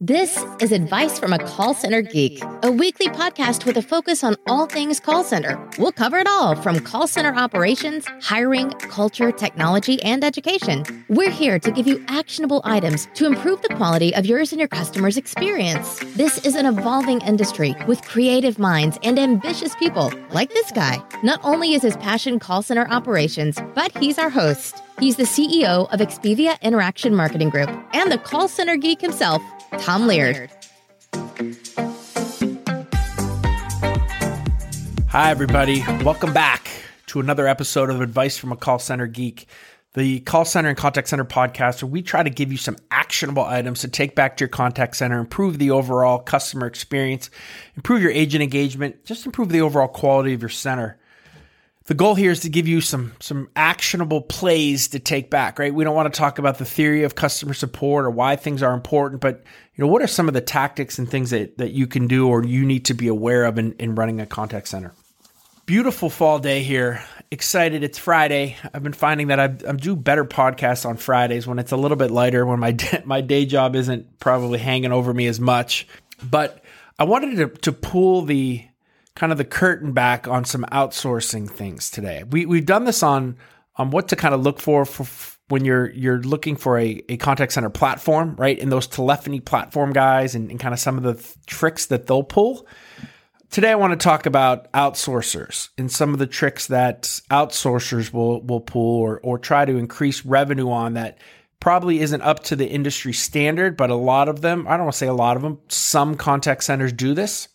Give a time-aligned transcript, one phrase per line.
[0.00, 4.36] This is Advice from a Call Center Geek, a weekly podcast with a focus on
[4.46, 5.58] all things call center.
[5.76, 10.84] We'll cover it all from call center operations, hiring, culture, technology, and education.
[11.08, 14.68] We're here to give you actionable items to improve the quality of yours and your
[14.68, 15.98] customers' experience.
[16.14, 21.02] This is an evolving industry with creative minds and ambitious people like this guy.
[21.24, 24.80] Not only is his passion call center operations, but he's our host.
[25.00, 29.40] He's the CEO of Expivia Interaction Marketing Group and the call center geek himself,
[29.76, 30.50] Tom Laird.
[35.08, 35.80] Hi, everybody.
[36.04, 36.68] Welcome back
[37.06, 39.46] to another episode of Advice from a Call Center Geek,
[39.94, 43.44] the call center and contact center podcast where we try to give you some actionable
[43.44, 47.30] items to take back to your contact center, improve the overall customer experience,
[47.76, 50.98] improve your agent engagement, just improve the overall quality of your center
[51.88, 55.74] the goal here is to give you some some actionable plays to take back right?
[55.74, 58.74] We don't want to talk about the theory of customer support or why things are
[58.74, 59.42] important but
[59.74, 62.28] you know what are some of the tactics and things that, that you can do
[62.28, 64.92] or you need to be aware of in, in running a contact center?
[65.64, 67.02] Beautiful fall day here.
[67.30, 67.82] Excited.
[67.82, 68.56] It's friday.
[68.74, 71.96] I've been finding that i am do better podcasts on fridays when it's a little
[71.96, 75.88] bit lighter when my my day job isn't probably hanging over me as much.
[76.22, 76.62] But
[76.98, 78.67] i wanted to, to pull the
[79.18, 82.22] kind of the curtain back on some outsourcing things today.
[82.22, 83.36] We we've done this on
[83.74, 85.06] on what to kind of look for for
[85.48, 88.58] when you're you're looking for a, a contact center platform, right?
[88.60, 92.06] And those telephony platform guys and, and kind of some of the th- tricks that
[92.06, 92.66] they'll pull.
[93.50, 98.40] Today I want to talk about outsourcers and some of the tricks that outsourcers will
[98.42, 101.18] will pull or or try to increase revenue on that
[101.58, 104.92] probably isn't up to the industry standard, but a lot of them, I don't want
[104.92, 107.48] to say a lot of them, some contact centers do this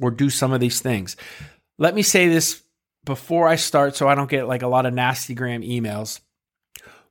[0.00, 1.16] or do some of these things.
[1.78, 2.62] Let me say this
[3.04, 6.20] before I start so I don't get like a lot of nasty gram emails.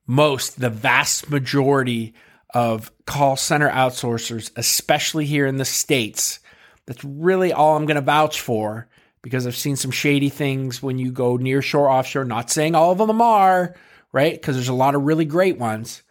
[0.06, 2.14] Most, the vast majority
[2.54, 6.40] of call center outsourcers, especially here in the States,
[6.86, 8.90] that's really all I'm going to vouch for
[9.22, 12.26] because I've seen some shady things when you go near shore, offshore.
[12.26, 13.76] Not saying all of them are,
[14.12, 14.34] right?
[14.34, 16.04] Because there's a lot of really great ones.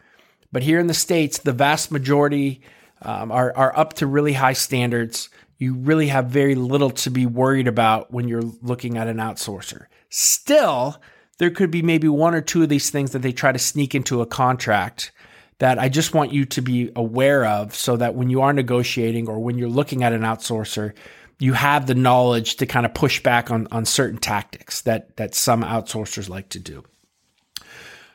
[0.51, 2.63] But here in the States, the vast majority
[3.03, 5.29] um, are, are up to really high standards
[5.63, 9.87] you really have very little to be worried about when you're looking at an outsourcer.
[10.11, 11.01] Still,
[11.39, 13.95] there could be maybe one or two of these things that they try to sneak
[13.95, 15.13] into a contract
[15.59, 19.29] that I just want you to be aware of so that when you are negotiating
[19.29, 20.95] or when you're looking at an outsourcer,
[21.39, 25.33] you have the knowledge to kind of push back on, on certain tactics that, that
[25.35, 26.83] some outsourcers like to do.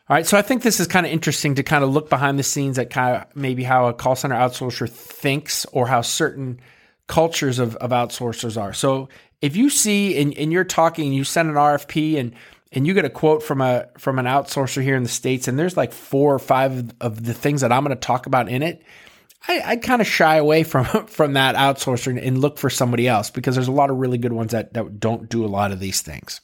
[0.09, 2.37] All right, so I think this is kind of interesting to kind of look behind
[2.37, 6.59] the scenes at kind of maybe how a call center outsourcer thinks or how certain
[7.07, 8.73] cultures of, of outsourcers are.
[8.73, 9.09] So
[9.41, 12.33] if you see and, and you're talking, you send an RFP and
[12.71, 15.57] and you get a quote from a from an outsourcer here in the states, and
[15.57, 18.61] there's like four or five of the things that I'm going to talk about in
[18.61, 18.83] it.
[19.47, 23.07] I, I kind of shy away from from that outsourcer and, and look for somebody
[23.07, 25.71] else because there's a lot of really good ones that that don't do a lot
[25.71, 26.41] of these things.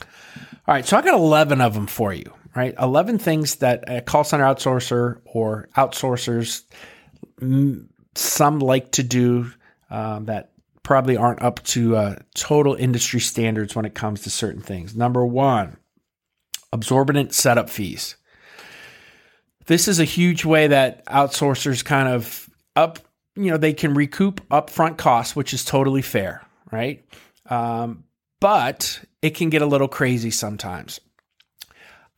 [0.00, 2.32] All right, so I got 11 of them for you.
[2.54, 6.64] Right, 11 things that a call center outsourcer or outsourcers
[7.40, 9.50] mm, some like to do
[9.92, 10.50] um, that
[10.82, 14.96] probably aren't up to uh, total industry standards when it comes to certain things.
[14.96, 15.76] Number one,
[16.72, 18.16] absorbent setup fees.
[19.66, 22.98] This is a huge way that outsourcers kind of up,
[23.36, 26.42] you know, they can recoup upfront costs, which is totally fair,
[26.72, 27.04] right?
[27.46, 28.04] Um,
[28.40, 31.00] but it can get a little crazy sometimes.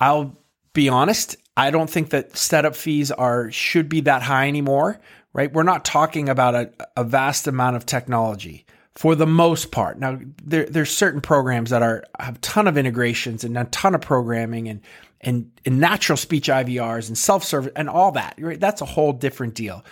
[0.00, 0.38] I'll
[0.72, 5.00] be honest, I don't think that setup fees are should be that high anymore
[5.34, 5.52] right?
[5.52, 8.64] We're not talking about a, a vast amount of technology
[8.94, 9.98] for the most part.
[9.98, 13.94] Now, there, there's certain programs that are have a ton of integrations and a ton
[13.94, 14.80] of programming and
[15.20, 18.34] and, and natural speech IVRs and self service and all that.
[18.38, 18.60] Right?
[18.60, 19.84] That's a whole different deal.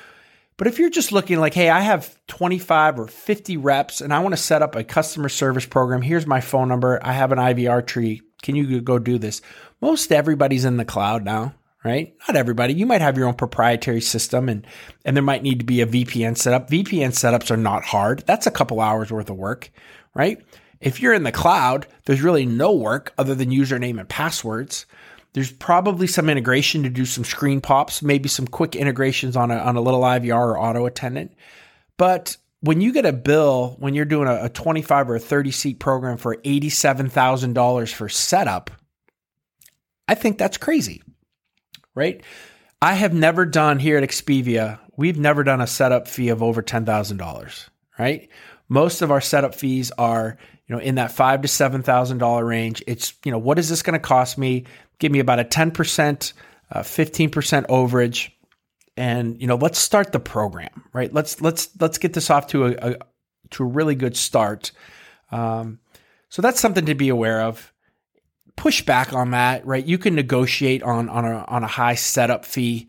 [0.59, 4.21] But if you're just looking like, hey, I have 25 or 50 reps and I
[4.21, 7.01] want to set up a customer service program, here's my phone number.
[7.03, 8.21] I have an IVR tree.
[8.43, 9.41] Can you go do this?
[9.81, 12.15] Most everybody's in the cloud now right?
[12.29, 12.75] Not everybody.
[12.75, 14.67] You might have your own proprietary system and
[15.05, 16.71] and there might need to be a VPN setup.
[16.71, 18.25] VPN setups are not hard.
[18.27, 19.71] That's a couple hours worth of work,
[20.15, 20.39] right?
[20.81, 24.87] If you're in the cloud, there's really no work other than username and passwords.
[25.33, 29.57] There's probably some integration to do some screen pops, maybe some quick integrations on a
[29.57, 31.33] on a little IVR or auto attendant.
[31.97, 35.51] But when you get a bill when you're doing a, a 25 or a 30
[35.51, 38.71] seat program for $87,000 for setup,
[40.07, 41.03] I think that's crazy,
[41.95, 42.23] right?
[42.81, 46.63] I have never done here at Expivia, we've never done a setup fee of over
[46.63, 47.69] $10,000,
[47.99, 48.29] right?
[48.69, 52.45] Most of our setup fees are, you know, in that five to seven thousand dollar
[52.45, 52.83] range.
[52.87, 54.65] It's, you know, what is this going to cost me?
[54.99, 56.33] Give me about a 10%,
[56.73, 58.31] uh, 15% overage
[58.97, 62.67] and you know let's start the program right let's let's let's get this off to
[62.67, 62.97] a, a
[63.51, 64.73] to a really good start
[65.31, 65.79] um,
[66.29, 67.72] so that's something to be aware of
[68.57, 72.45] push back on that right you can negotiate on on a on a high setup
[72.45, 72.89] fee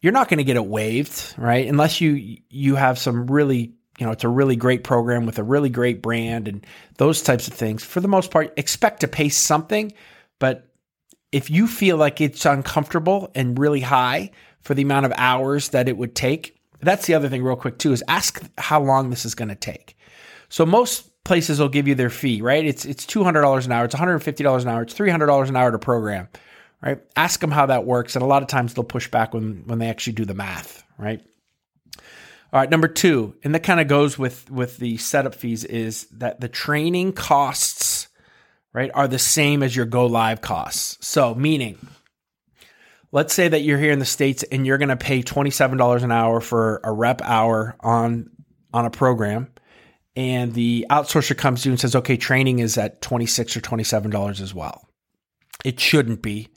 [0.00, 4.06] you're not going to get it waived right unless you you have some really you
[4.06, 6.66] know it's a really great program with a really great brand and
[6.96, 9.92] those types of things for the most part expect to pay something
[10.38, 10.68] but
[11.32, 14.30] if you feel like it's uncomfortable and really high
[14.64, 16.56] for the amount of hours that it would take.
[16.80, 19.54] That's the other thing, real quick, too, is ask how long this is going to
[19.54, 19.96] take.
[20.48, 22.64] So most places will give you their fee, right?
[22.64, 24.94] It's it's two hundred dollars an hour, it's one hundred fifty dollars an hour, it's
[24.94, 26.28] three hundred dollars an hour to program,
[26.82, 27.00] right?
[27.16, 29.78] Ask them how that works, and a lot of times they'll push back when when
[29.78, 31.20] they actually do the math, right?
[32.52, 36.06] All right, number two, and that kind of goes with with the setup fees, is
[36.12, 38.08] that the training costs,
[38.72, 41.04] right, are the same as your go live costs.
[41.06, 41.78] So meaning
[43.14, 46.10] let's say that you're here in the states and you're going to pay $27 an
[46.10, 48.28] hour for a rep hour on
[48.72, 49.48] on a program
[50.16, 54.40] and the outsourcer comes to you and says okay training is at 26 or $27
[54.40, 54.88] as well.
[55.64, 56.48] It shouldn't be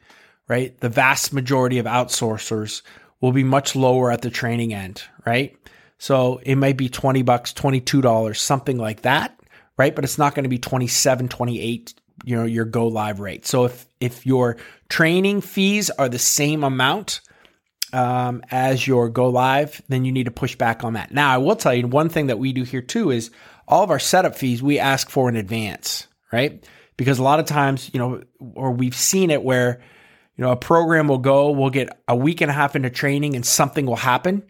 [0.48, 0.80] right?
[0.80, 2.81] The vast majority of outsourcers
[3.19, 5.57] will be much lower at the training end right?
[5.98, 9.39] So it might be 20 bucks $22 something like that
[9.77, 9.95] right?
[9.95, 11.94] But it's not going to be 27 28
[12.24, 13.45] you know your go live rate.
[13.45, 14.57] So if if your
[14.89, 17.21] training fees are the same amount
[17.94, 21.12] um, as your go live, then you need to push back on that.
[21.12, 23.31] Now I will tell you one thing that we do here too is
[23.68, 26.63] all of our setup fees we ask for in advance, right?
[26.98, 28.24] Because a lot of times you know,
[28.56, 29.81] or we've seen it where
[30.36, 33.36] you know a program will go, we'll get a week and a half into training,
[33.36, 34.44] and something will happen.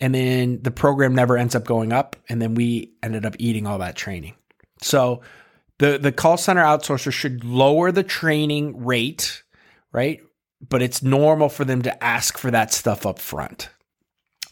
[0.00, 3.66] And then the program never ends up going up, and then we ended up eating
[3.66, 4.34] all that training.
[4.80, 5.22] So
[5.78, 9.42] the the call center outsourcer should lower the training rate,
[9.92, 10.20] right?
[10.66, 13.70] But it's normal for them to ask for that stuff up front.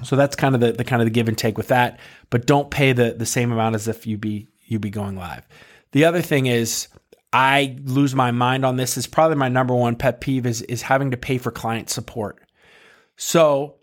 [0.02, 1.98] So that's kind of the, the kind of the give and take with that.
[2.30, 5.48] But don't pay the the same amount as if you be you be going live.
[5.92, 6.88] The other thing is
[7.32, 10.82] I lose my mind on this is probably my number one pet peeve is is
[10.82, 12.38] having to pay for client support.
[13.16, 13.76] So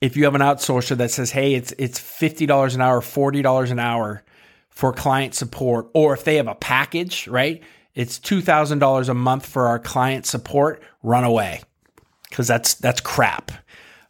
[0.00, 3.42] if you have an outsourcer that says, "Hey, it's it's fifty dollars an hour, forty
[3.42, 4.24] dollars an hour,"
[4.70, 7.62] for client support, or if they have a package, right?
[7.94, 11.62] It's $2,000 a month for our client support, run away
[12.28, 13.52] because that's, that's crap.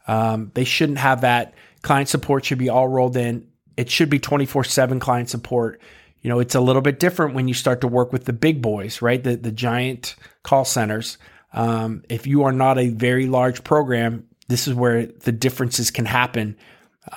[0.06, 1.54] Um, they shouldn't have that.
[1.82, 3.48] Client support should be all rolled in.
[3.76, 5.80] It should be 24 7 client support.
[6.20, 8.62] You know, it's a little bit different when you start to work with the big
[8.62, 9.22] boys, right?
[9.22, 10.14] The, the giant
[10.44, 11.18] call centers.
[11.52, 16.04] Um, if you are not a very large program, this is where the differences can
[16.04, 16.56] happen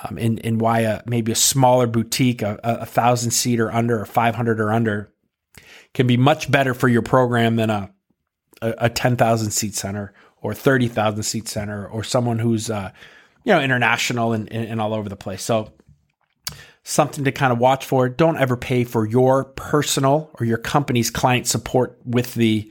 [0.02, 4.00] um, and, and why a, maybe a smaller boutique, a, a thousand seat or under,
[4.00, 5.12] or 500 or under,
[5.96, 7.90] can be much better for your program than a,
[8.60, 10.12] a, a 10,000 seat center
[10.42, 12.92] or 30,000 seat center or someone who's, uh,
[13.44, 15.42] you know, international and, and, and all over the place.
[15.42, 15.72] So,
[16.82, 18.10] something to kind of watch for.
[18.10, 22.70] Don't ever pay for your personal or your company's client support with the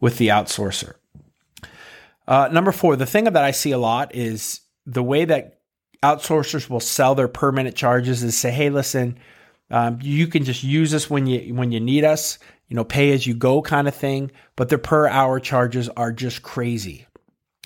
[0.00, 0.94] with the outsourcer.
[2.26, 5.60] Uh, number four, the thing that I see a lot is the way that
[6.02, 9.18] outsourcers will sell their per minute charges is say, hey, listen,
[9.70, 12.38] um, you can just use us when you when you need us,
[12.72, 14.30] you know, pay as you go kind of thing.
[14.56, 17.04] But their per hour charges are just crazy.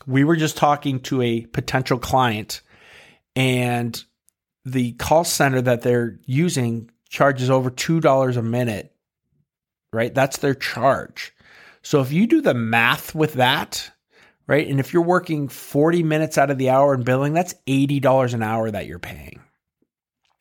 [0.05, 2.61] We were just talking to a potential client,
[3.37, 4.03] and
[4.65, 8.97] the call center that they're using charges over two dollars a minute.
[9.93, 11.33] Right, that's their charge.
[11.83, 13.89] So if you do the math with that,
[14.49, 14.67] right?
[14.67, 18.43] And if you're working 40 minutes out of the hour and billing, that's $80 an
[18.43, 19.41] hour that you're paying,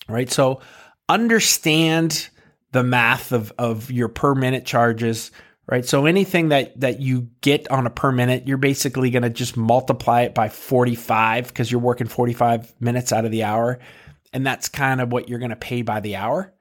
[0.10, 0.31] right?
[0.31, 0.62] So
[1.07, 2.29] understand
[2.75, 5.32] the math of, of your per minute charges,
[5.65, 5.86] right?
[5.86, 9.55] So anything that, that you get on a per minute, you're basically going to just
[9.55, 13.79] multiply it by 45 because you're working 45 minutes out of the hour.
[14.34, 16.53] And that's kind of what you're going to pay by the hour.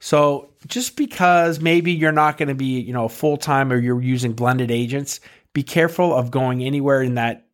[0.00, 4.02] So just because maybe you're not going to be, you know, full time or you're
[4.02, 5.20] using blended agents,
[5.52, 7.46] be careful of going anywhere in that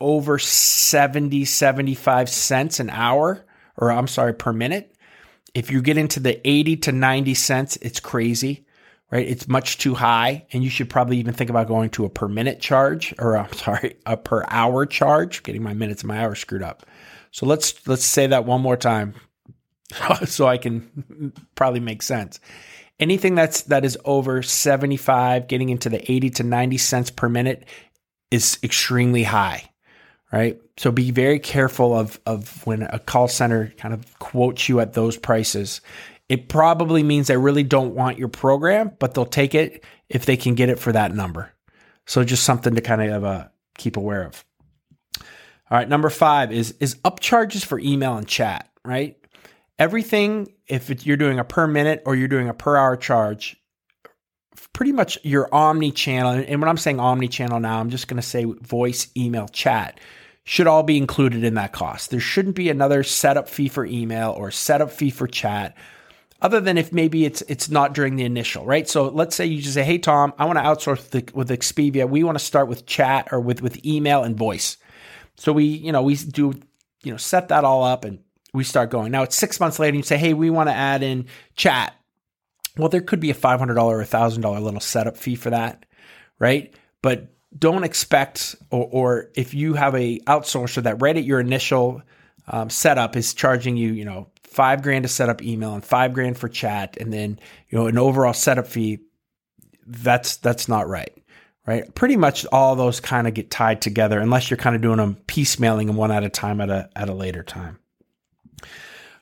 [0.00, 3.46] over 70, 75 cents an hour,
[3.76, 4.93] or I'm sorry, per minute.
[5.54, 8.66] If you get into the 80 to 90 cents, it's crazy,
[9.10, 9.26] right?
[9.26, 10.46] It's much too high.
[10.52, 13.52] And you should probably even think about going to a per minute charge, or I'm
[13.54, 16.84] sorry, a per hour charge, getting my minutes and my hours screwed up.
[17.30, 19.14] So let's, let's say that one more time.
[20.24, 22.40] so I can probably make sense.
[23.00, 27.66] Anything that's that is over 75, getting into the 80 to 90 cents per minute
[28.30, 29.68] is extremely high,
[30.34, 30.60] right?
[30.78, 34.94] So be very careful of of when a call center kind of quotes you at
[34.94, 35.80] those prices.
[36.28, 40.36] It probably means they really don't want your program, but they'll take it if they
[40.36, 41.52] can get it for that number.
[42.06, 43.48] So just something to kind of uh,
[43.78, 44.44] keep aware of.
[45.70, 48.68] All right, number five is is upcharges for email and chat.
[48.84, 49.16] Right,
[49.78, 53.56] everything if you're doing a per minute or you're doing a per hour charge,
[54.72, 56.32] pretty much your omni channel.
[56.32, 60.00] And when I'm saying omni channel now, I'm just going to say voice, email, chat
[60.44, 62.10] should all be included in that cost.
[62.10, 65.74] There shouldn't be another setup fee for email or setup fee for chat
[66.44, 68.86] other than if maybe it's it's not during the initial, right?
[68.86, 72.08] So let's say you just say, "Hey Tom, I want to outsource the, with Expivia.
[72.08, 74.76] We want to start with chat or with with email and voice."
[75.36, 76.52] So we, you know, we do,
[77.02, 78.20] you know, set that all up and
[78.52, 79.10] we start going.
[79.10, 81.94] Now it's six months later, and you say, "Hey, we want to add in chat."
[82.76, 85.48] Well, there could be a five hundred dollar or thousand dollar little setup fee for
[85.48, 85.86] that,
[86.38, 86.74] right?
[87.00, 92.02] But don't expect, or, or if you have a outsourcer that right at your initial
[92.48, 96.12] um, setup is charging you, you know, five grand to set up email and five
[96.12, 99.00] grand for chat, and then you know an overall setup fee.
[99.86, 101.12] That's that's not right,
[101.66, 101.92] right?
[101.94, 105.16] Pretty much all those kind of get tied together, unless you're kind of doing them
[105.26, 107.78] piecemealing them one at a time at a at a later time.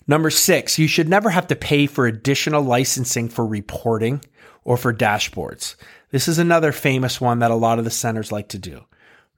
[0.07, 4.21] Number six, you should never have to pay for additional licensing for reporting
[4.65, 5.77] or for dashboards.
[6.11, 8.85] This is another famous one that a lot of the centers like to do,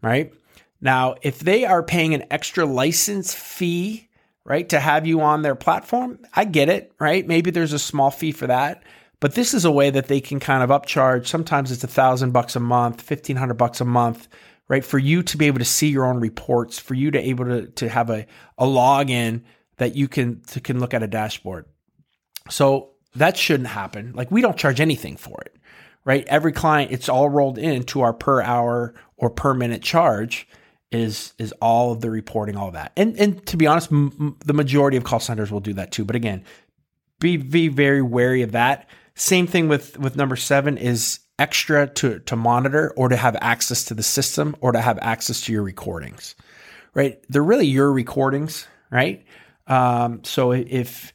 [0.03, 0.33] right?
[0.81, 4.09] Now, if they are paying an extra license fee
[4.45, 4.69] right?
[4.69, 6.19] To have you on their platform.
[6.35, 7.27] I get it, right?
[7.27, 8.83] Maybe there's a small fee for that,
[9.21, 11.27] but this is a way that they can kind of upcharge.
[11.27, 14.29] Sometimes it's a thousand bucks a month, fifteen hundred bucks a month,
[14.69, 14.85] right?
[14.85, 17.67] For you to be able to see your own reports, for you to able to
[17.69, 18.27] to have a
[18.59, 19.43] a login
[19.79, 21.65] that you can to, can look at a dashboard.
[22.51, 24.13] So that shouldn't happen.
[24.15, 25.57] Like we don't charge anything for it,
[26.05, 26.27] right?
[26.27, 30.47] Every client, it's all rolled into our per hour or per minute charge
[30.91, 32.93] is is all of the reporting, all that.
[32.97, 36.05] And and to be honest, m- the majority of call centers will do that too.
[36.05, 36.45] But again,
[37.21, 38.89] be be very wary of that.
[39.15, 43.85] Same thing with with number seven is extra to to monitor or to have access
[43.85, 46.35] to the system or to have access to your recordings.
[46.95, 47.21] Right?
[47.29, 49.25] They're really your recordings, right?
[49.67, 51.14] Um, so if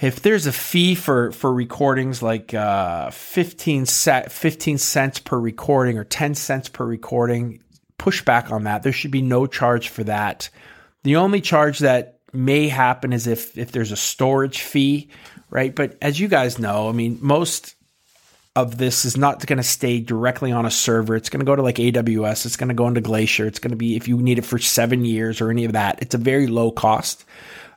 [0.00, 5.98] if there's a fee for for recordings like uh, 15 set 15 cents per recording
[5.98, 7.60] or 10 cents per recording
[7.98, 8.82] push back on that.
[8.82, 10.50] There should be no charge for that.
[11.04, 15.08] The only charge that may happen is if if there's a storage fee,
[15.50, 15.74] right?
[15.74, 17.76] But as you guys know, I mean, most
[18.56, 21.16] of this is not going to stay directly on a server.
[21.16, 22.46] It's going to go to like AWS.
[22.46, 23.46] It's going to go into Glacier.
[23.46, 26.00] It's going to be if you need it for seven years or any of that.
[26.02, 27.24] It's a very low cost.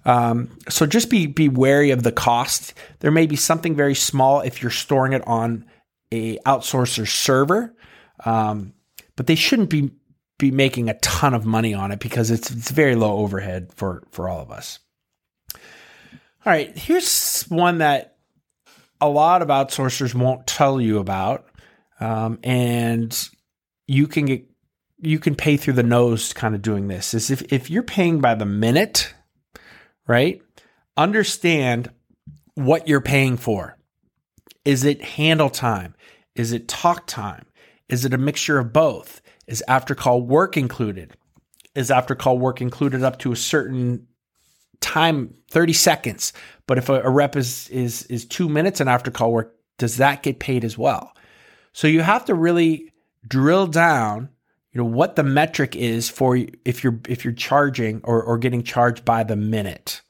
[0.07, 2.73] Um, so just be be wary of the cost.
[2.99, 5.65] There may be something very small if you're storing it on
[6.11, 7.75] a outsourcer server,
[8.23, 8.73] um,
[9.17, 9.91] but they shouldn't be
[10.39, 14.01] be making a ton of money on it because it's it's very low overhead for
[14.09, 14.79] for all of us.
[15.53, 18.15] All right, here's one that
[19.01, 21.47] a lot of outsourcers won't tell you about,
[21.99, 23.29] um, and
[23.87, 24.49] you can get
[24.99, 27.13] you can pay through the nose kind of doing this.
[27.13, 29.13] Is if if you're paying by the minute,
[30.07, 30.41] right?
[30.95, 31.91] Understand
[32.55, 33.77] what you're paying for.
[34.65, 35.95] Is it handle time?
[36.35, 37.45] Is it talk time?
[37.89, 39.21] Is it a mixture of both?
[39.47, 41.15] Is after call work included?
[41.75, 44.07] Is after call work included up to a certain
[44.81, 46.33] time, 30 seconds?
[46.65, 49.97] But if a, a rep is is is two minutes and after call work, does
[49.97, 51.13] that get paid as well?
[51.71, 52.91] So you have to really
[53.27, 54.29] drill down,
[54.77, 58.61] you know, what the metric is for if you're if you're charging or, or getting
[58.61, 60.03] charged by the minute.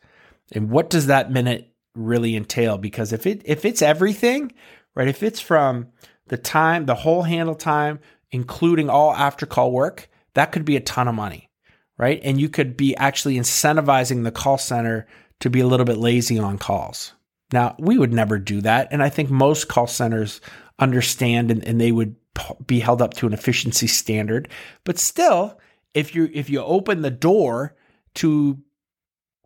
[0.51, 2.77] And what does that minute really entail?
[2.77, 4.51] Because if it if it's everything,
[4.93, 5.07] right?
[5.07, 5.87] If it's from
[6.27, 7.99] the time, the whole handle time
[8.31, 11.49] including all after call work, that could be a ton of money,
[11.97, 12.19] right?
[12.21, 15.07] And you could be actually incentivizing the call center
[15.39, 17.13] to be a little bit lazy on calls.
[17.53, 18.89] Now, we would never do that.
[18.91, 20.41] And I think most call centers
[20.77, 22.17] understand and, and they would
[22.65, 24.49] be held up to an efficiency standard.
[24.83, 25.59] But still,
[25.93, 27.75] if you if you open the door
[28.15, 28.57] to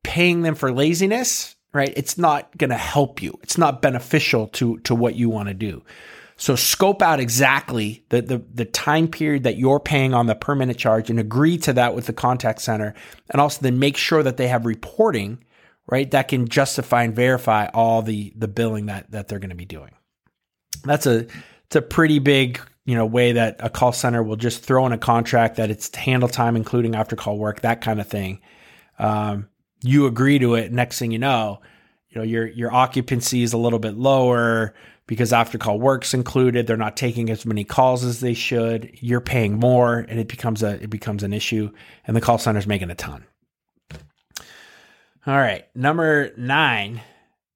[0.04, 1.94] paying them for laziness, right?
[1.96, 3.38] It's not going to help you.
[3.44, 5.84] It's not beneficial to to what you want to do.
[6.42, 10.56] So scope out exactly the, the, the time period that you're paying on the per
[10.56, 12.96] minute charge and agree to that with the contact center.
[13.30, 15.44] And also then make sure that they have reporting,
[15.86, 19.56] right, that can justify and verify all the, the billing that, that they're going to
[19.56, 19.92] be doing.
[20.84, 21.28] That's a,
[21.66, 22.60] it's a pretty big,
[22.92, 25.96] you know, way that a call center will just throw in a contract that it's
[25.96, 28.42] handle time, including after call work, that kind of thing.
[29.00, 29.48] Um,
[29.82, 30.74] you agree to it.
[30.74, 31.62] Next thing you know,
[32.10, 34.74] you know your your occupancy is a little bit lower
[35.08, 39.22] because after call work's included they're not taking as many calls as they should you're
[39.22, 41.72] paying more and it becomes a it becomes an issue
[42.06, 43.24] and the call center's making a ton
[45.26, 47.02] all right number nine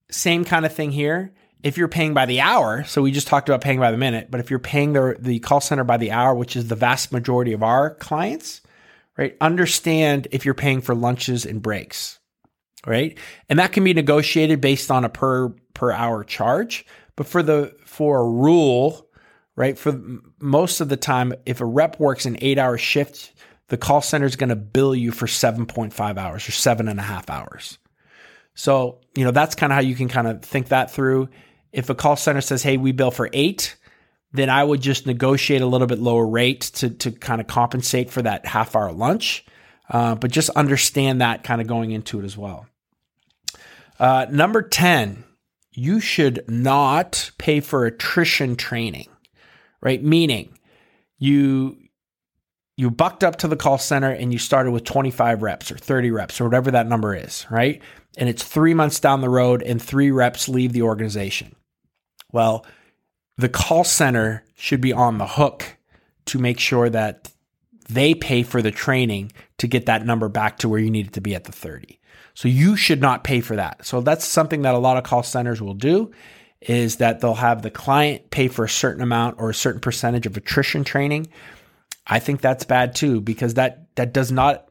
[0.09, 1.33] same kind of thing here
[1.65, 4.29] if you're paying by the hour so we just talked about paying by the minute
[4.31, 7.11] but if you're paying the the call center by the hour which is the vast
[7.11, 8.61] majority of our clients
[9.17, 12.19] right understand if you're paying for lunches and breaks
[12.85, 13.17] right?
[13.49, 16.85] And that can be negotiated based on a per per hour charge.
[17.15, 19.07] But for the for a rule,
[19.55, 19.77] right?
[19.77, 19.99] For
[20.39, 23.33] most of the time, if a rep works an eight hour shift,
[23.69, 26.87] the call center is going to bill you for seven point five hours or seven
[26.87, 27.77] and a half hours.
[28.53, 31.29] So you know that's kind of how you can kind of think that through.
[31.75, 33.75] If a call center says, "Hey, we bill for eight,
[34.35, 38.09] then I would just negotiate a little bit lower rate to to kind of compensate
[38.09, 39.45] for that half hour lunch.
[39.89, 42.65] Uh, but just understand that kind of going into it as well.
[43.99, 45.23] Uh, number 10,
[45.71, 49.07] you should not pay for attrition training,
[49.81, 50.03] right?
[50.03, 50.57] Meaning
[51.17, 51.77] you
[52.77, 56.11] you bucked up to the call center and you started with 25 reps or 30
[56.11, 57.81] reps or whatever that number is, right?
[58.17, 61.55] And it's 3 months down the road and 3 reps leave the organization.
[62.35, 62.65] Well,
[63.37, 65.77] the call center should be on the hook
[66.25, 67.31] to make sure that
[67.87, 71.13] they pay for the training to get that number back to where you need it
[71.13, 71.97] to be at the 30.
[72.33, 73.85] So you should not pay for that.
[73.85, 76.11] So that's something that a lot of call centers will do
[76.59, 80.25] is that they'll have the client pay for a certain amount or a certain percentage
[80.25, 81.27] of attrition training.
[82.05, 84.67] I think that's bad too because that that does not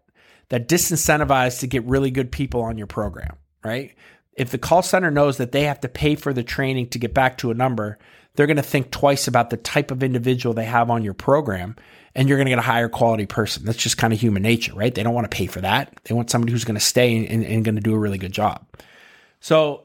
[0.51, 3.95] that disincentivizes to get really good people on your program, right?
[4.37, 7.15] If the call center knows that they have to pay for the training to get
[7.15, 7.99] back to a number,
[8.35, 11.77] they're going to think twice about the type of individual they have on your program
[12.15, 13.65] and you're going to get a higher quality person.
[13.65, 14.95] That's just kind of human nature, right?
[14.95, 15.99] They don't want to pay for that.
[16.05, 18.33] They want somebody who's going to stay and, and going to do a really good
[18.33, 18.67] job.
[19.41, 19.85] So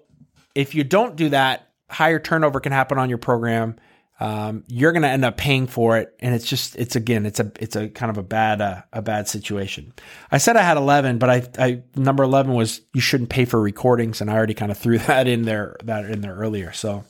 [0.55, 3.75] if you don't do that, higher turnover can happen on your program.
[4.19, 7.39] Um, you're going to end up paying for it, and it's just it's again it's
[7.39, 9.93] a it's a kind of a bad uh, a bad situation.
[10.29, 13.61] I said I had 11, but I, I number 11 was you shouldn't pay for
[13.61, 16.73] recordings, and I already kind of threw that in there that in there earlier.
[16.73, 17.05] So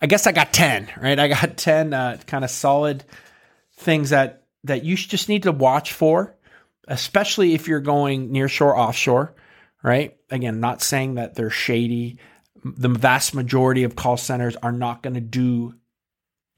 [0.00, 1.18] I guess I got 10, right?
[1.18, 3.04] I got 10 uh, kind of solid
[3.76, 6.34] things that that you just need to watch for,
[6.88, 9.34] especially if you're going near shore, offshore,
[9.84, 10.16] right?
[10.30, 12.18] Again, not saying that they're shady.
[12.64, 15.74] The vast majority of call centers are not going to do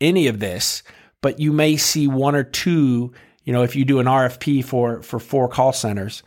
[0.05, 0.83] any of this,
[1.21, 3.13] but you may see one or two,
[3.45, 6.23] you know, if you do an RFP for for four call centers,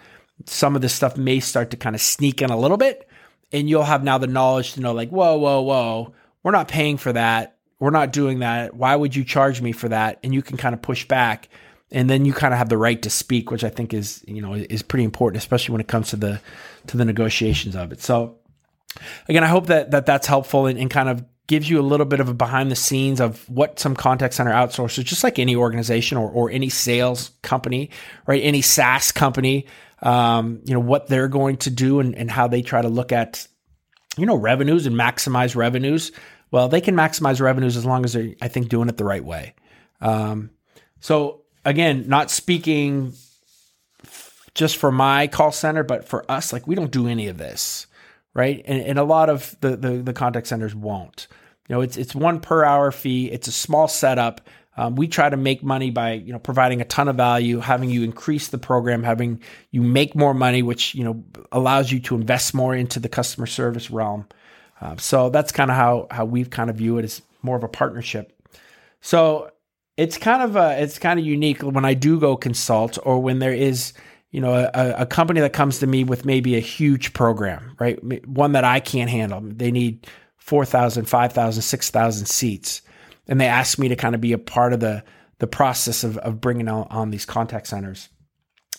[0.46, 3.08] some of this stuff may start to kind of sneak in a little bit
[3.52, 6.14] and you'll have now the knowledge to know like, whoa, whoa, whoa,
[6.44, 8.74] we're not paying for that we're not doing that.
[8.74, 10.20] Why would you charge me for that?
[10.24, 11.50] And you can kind of push back
[11.92, 14.42] and then you kind of have the right to speak, which I think is, you
[14.42, 16.42] know, is pretty important, especially when it comes to the,
[16.88, 18.02] to the negotiations of it.
[18.02, 18.38] So
[19.30, 22.06] again, I hope that, that that's helpful and, and kind of gives you a little
[22.06, 25.56] bit of a behind the scenes of what some contact center outsourcers, just like any
[25.56, 27.90] organization or, or any sales company,
[28.26, 28.44] right?
[28.44, 29.66] Any SaaS company,
[30.02, 33.12] um, you know, what they're going to do and, and how they try to look
[33.12, 33.48] at,
[34.18, 36.12] you know, revenues and maximize revenues
[36.52, 39.24] well, they can maximize revenues as long as they're, I think, doing it the right
[39.24, 39.54] way.
[40.02, 40.52] Um,
[41.00, 43.14] so again, not speaking
[44.54, 47.88] just for my call center, but for us, like we don't do any of this,
[48.38, 48.62] right?
[48.66, 51.28] And, and a lot of the, the, the contact centers won't.
[51.68, 53.30] You know, it's it's one per hour fee.
[53.30, 54.48] It's a small setup.
[54.78, 57.90] Um, we try to make money by you know providing a ton of value, having
[57.90, 61.22] you increase the program, having you make more money, which you know
[61.52, 64.28] allows you to invest more into the customer service realm.
[64.80, 67.64] Uh, so that's kind of how how we've kind of view it as more of
[67.64, 68.32] a partnership.
[69.02, 69.52] So
[69.98, 73.40] it's kind of a, it's kind of unique when I do go consult or when
[73.40, 73.94] there is
[74.32, 78.28] you know a, a company that comes to me with maybe a huge program, right?
[78.28, 79.42] One that I can't handle.
[79.42, 82.82] They need 4,000, 5,000, 6,000 seats.
[83.28, 85.04] And they ask me to kind of be a part of the
[85.40, 88.10] the process of, of bringing on, on these contact centers.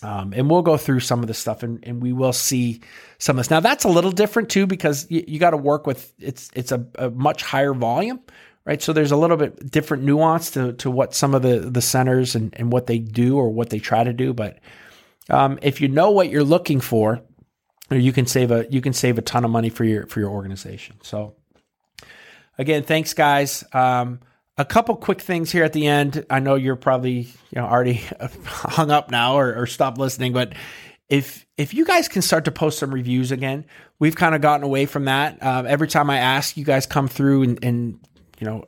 [0.01, 2.81] Um, and we'll go through some of this stuff and, and we will see
[3.17, 3.49] some of this.
[3.49, 6.71] Now that's a little different too, because you, you got to work with, it's, it's
[6.71, 8.19] a, a, much higher volume,
[8.65, 8.81] right?
[8.81, 12.35] So there's a little bit different nuance to, to what some of the, the centers
[12.35, 14.33] and, and what they do or what they try to do.
[14.33, 14.59] But,
[15.29, 17.21] um, if you know what you're looking for,
[17.89, 20.29] you can save a, you can save a ton of money for your, for your
[20.29, 20.97] organization.
[21.01, 21.35] So
[22.57, 23.63] again, thanks guys.
[23.73, 24.19] Um,
[24.57, 26.25] a couple quick things here at the end.
[26.29, 27.93] I know you're probably you know already
[28.45, 30.53] hung up now or, or stopped listening, but
[31.07, 33.65] if if you guys can start to post some reviews again,
[33.97, 35.41] we've kind of gotten away from that.
[35.41, 37.99] Um, every time I ask, you guys come through and, and
[38.39, 38.65] you know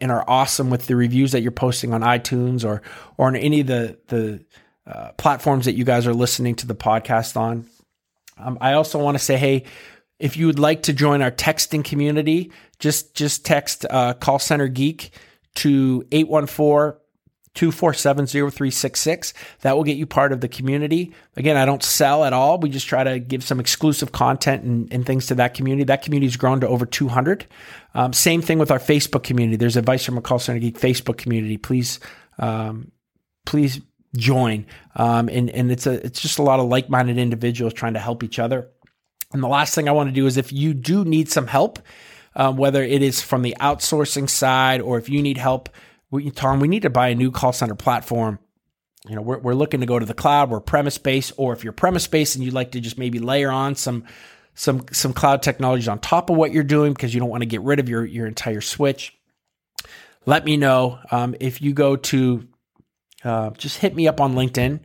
[0.00, 2.82] and are awesome with the reviews that you're posting on iTunes or
[3.18, 4.44] or on any of the the
[4.90, 7.66] uh, platforms that you guys are listening to the podcast on.
[8.38, 9.64] Um, I also want to say, hey,
[10.18, 14.68] If you would like to join our texting community, just just text uh, call center
[14.68, 15.12] geek
[15.56, 17.00] to 814
[17.54, 19.34] 247 0366.
[19.62, 21.12] That will get you part of the community.
[21.36, 22.58] Again, I don't sell at all.
[22.58, 25.84] We just try to give some exclusive content and, and things to that community.
[25.84, 27.46] That community has grown to over 200.
[27.94, 29.56] Um, same thing with our Facebook community.
[29.56, 31.56] There's Advice from a Call Center Geek Facebook community.
[31.56, 31.98] Please,
[32.38, 32.92] um,
[33.46, 33.80] please
[34.16, 34.66] join.
[34.96, 38.22] Um, and, and it's a, it's just a lot of like-minded individuals trying to help
[38.22, 38.68] each other.
[39.32, 41.78] And the last thing I want to do is if you do need some help,
[42.34, 45.68] um, whether it is from the outsourcing side or if you need help
[46.10, 48.38] we, Tom, we need to buy a new call center platform.
[49.08, 50.50] You know, we're, we're looking to go to the cloud.
[50.50, 53.50] We're premise based, or if you're premise based and you'd like to just maybe layer
[53.50, 54.04] on some
[54.54, 57.46] some some cloud technologies on top of what you're doing because you don't want to
[57.46, 59.16] get rid of your your entire switch.
[60.26, 62.46] Let me know um, if you go to
[63.24, 64.80] uh, just hit me up on LinkedIn.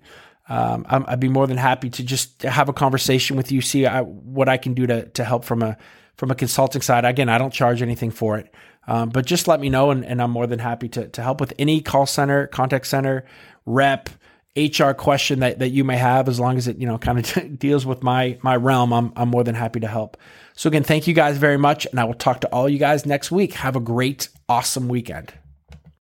[0.48, 3.88] Um, i would be more than happy to just have a conversation with you, see
[3.88, 5.78] I, what I can do to to help from a
[6.18, 7.04] from a consulting side.
[7.04, 8.54] Again, I don't charge anything for it.
[8.88, 11.42] Um, but just let me know, and, and, I'm more than happy to, to help
[11.42, 13.26] with any call center, contact center,
[13.66, 14.10] rep,
[14.56, 17.60] HR question that, that you may have, as long as it you know kind of
[17.60, 18.94] deals with my my realm.
[18.94, 20.18] I'm I'm more than happy to help.
[20.54, 23.06] So again, thank you guys very much, and I will talk to all you guys
[23.06, 23.54] next week.
[23.56, 25.34] Have a great, awesome weekend.